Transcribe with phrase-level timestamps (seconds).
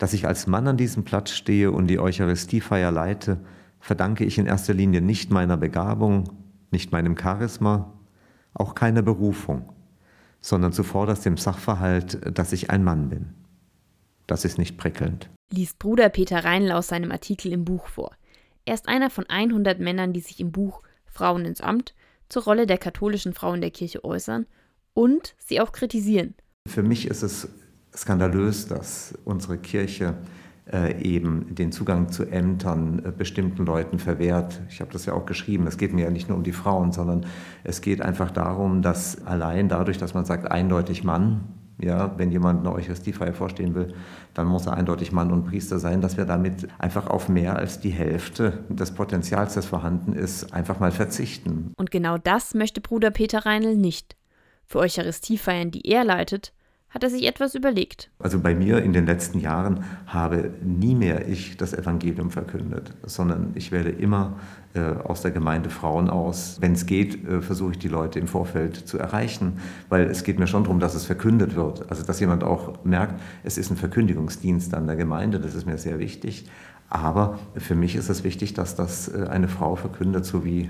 [0.00, 3.38] Dass ich als Mann an diesem Platz stehe und die Eucharistiefeier leite,
[3.80, 6.24] verdanke ich in erster Linie nicht meiner Begabung,
[6.70, 7.92] nicht meinem Charisma,
[8.54, 9.74] auch keiner Berufung,
[10.40, 13.34] sondern zuvorderst dem Sachverhalt, dass ich ein Mann bin.
[14.26, 15.28] Das ist nicht prickelnd.
[15.52, 18.12] Liest Bruder Peter Reinl aus seinem Artikel im Buch vor.
[18.64, 21.94] Er ist einer von 100 Männern, die sich im Buch Frauen ins Amt
[22.30, 24.46] zur Rolle der katholischen Frau in der Kirche äußern
[24.94, 26.32] und sie auch kritisieren.
[26.66, 27.50] Für mich ist es
[27.94, 30.14] skandalös, dass unsere Kirche
[30.72, 34.60] äh, eben den Zugang zu Ämtern äh, bestimmten Leuten verwehrt.
[34.68, 35.66] Ich habe das ja auch geschrieben.
[35.66, 37.26] Es geht mir ja nicht nur um die Frauen, sondern
[37.64, 41.40] es geht einfach darum, dass allein dadurch, dass man sagt eindeutig Mann,
[41.82, 43.94] ja, wenn jemand eine Eucharistiefeier vorstehen will,
[44.34, 47.80] dann muss er eindeutig Mann und Priester sein, dass wir damit einfach auf mehr als
[47.80, 51.72] die Hälfte des Potenzials, das vorhanden ist, einfach mal verzichten.
[51.76, 54.16] Und genau das möchte Bruder Peter Reinl nicht.
[54.66, 56.52] Für Eucharistiefeiern, die er leitet,
[56.90, 58.10] hat er sich etwas überlegt.
[58.18, 63.52] Also bei mir in den letzten Jahren habe nie mehr ich das Evangelium verkündet, sondern
[63.54, 64.36] ich werde immer
[64.74, 66.58] äh, aus der Gemeinde Frauen aus.
[66.60, 70.38] Wenn es geht, äh, versuche ich die Leute im Vorfeld zu erreichen, weil es geht
[70.38, 71.88] mir schon darum, dass es verkündet wird.
[71.90, 75.78] Also dass jemand auch merkt, es ist ein Verkündigungsdienst an der Gemeinde, das ist mir
[75.78, 76.48] sehr wichtig.
[76.88, 80.68] Aber für mich ist es wichtig, dass das äh, eine Frau verkündet, so wie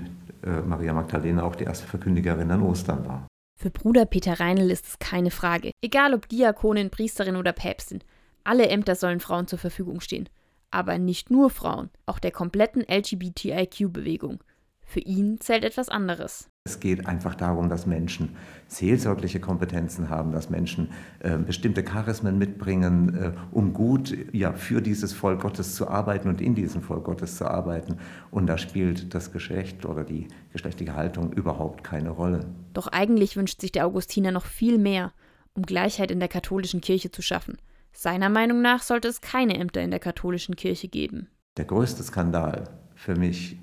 [0.65, 3.27] Maria Magdalena auch die erste Verkündigerin an Ostern war.
[3.61, 5.69] Für Bruder Peter Reinl ist es keine Frage.
[5.83, 8.03] Egal ob Diakonin, Priesterin oder Päpstin.
[8.43, 10.27] Alle Ämter sollen Frauen zur Verfügung stehen.
[10.71, 14.43] Aber nicht nur Frauen, auch der kompletten LGBTIQ-Bewegung.
[14.91, 16.49] Für ihn zählt etwas anderes.
[16.65, 18.35] Es geht einfach darum, dass Menschen
[18.67, 20.89] seelsorgliche Kompetenzen haben, dass Menschen
[21.19, 26.41] äh, bestimmte Charismen mitbringen, äh, um gut ja, für dieses Volk Gottes zu arbeiten und
[26.41, 27.99] in diesem Volk Gottes zu arbeiten.
[28.31, 32.41] Und da spielt das Geschlecht oder die geschlechtliche Haltung überhaupt keine Rolle.
[32.73, 35.13] Doch eigentlich wünscht sich der Augustiner noch viel mehr,
[35.53, 37.59] um Gleichheit in der katholischen Kirche zu schaffen.
[37.93, 41.29] Seiner Meinung nach sollte es keine Ämter in der katholischen Kirche geben.
[41.55, 43.57] Der größte Skandal für mich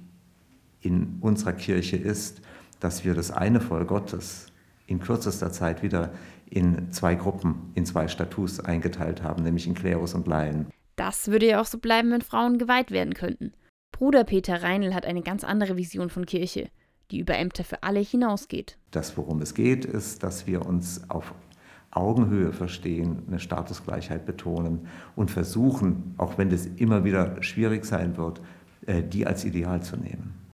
[0.81, 2.41] in unserer Kirche ist,
[2.81, 4.47] dass wir das eine Volk Gottes
[4.87, 6.13] in kürzester Zeit wieder
[6.49, 10.67] in zwei Gruppen, in zwei Status eingeteilt haben, nämlich in Klerus und Laien.
[10.97, 13.53] Das würde ja auch so bleiben, wenn Frauen geweiht werden könnten.
[13.93, 16.71] Bruder Peter Reinl hat eine ganz andere Vision von Kirche,
[17.11, 18.79] die über Ämter für alle hinausgeht.
[18.91, 21.35] Das, worum es geht, ist, dass wir uns auf
[21.91, 24.87] Augenhöhe verstehen, eine Statusgleichheit betonen
[25.17, 28.41] und versuchen, auch wenn das immer wieder schwierig sein wird,
[28.87, 30.39] äh, die als Ideal zu nehmen.